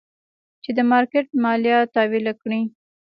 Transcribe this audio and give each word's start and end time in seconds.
چې 0.63 0.71
د 0.77 0.79
مارکېټ 0.91 1.27
ماليه 1.43 1.77
تاويله 1.95 2.33
کي. 2.41 2.59